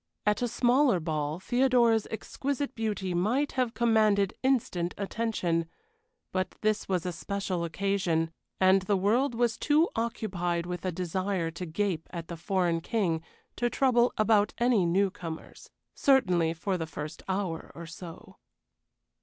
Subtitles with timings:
[0.25, 5.67] At a smaller ball Theodora's exquisite beauty must have commanded instant attention,
[6.31, 11.51] but this was a special occasion, and the world was too occupied with a desire
[11.51, 13.21] to gape at the foreign king
[13.57, 15.69] to trouble about any new comers.
[15.93, 18.37] Certainly for the first hour or so.